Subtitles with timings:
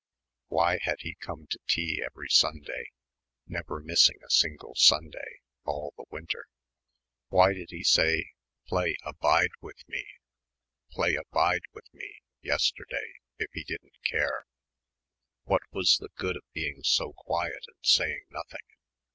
[0.47, 2.89] Why had he come to tea every Sunday
[3.45, 6.47] never missing a single Sunday all the winter?
[7.29, 8.31] Why did he say,
[8.65, 10.07] "Play 'Abide with me,'"
[10.89, 14.47] "Play 'Abide with me'" yesterday, if he didn't care?
[15.43, 18.65] What was the good of being so quiet and saying nothing?